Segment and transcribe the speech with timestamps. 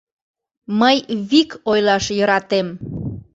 [0.79, 0.97] —Мый
[1.29, 2.67] вик ойлаш йӧратем.